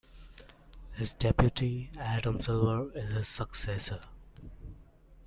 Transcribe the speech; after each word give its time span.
His 0.93 1.13
deputy, 1.13 1.91
Adam 1.95 2.41
Silver, 2.41 2.89
is 2.97 3.11
his 3.11 3.27
successor. 3.27 3.99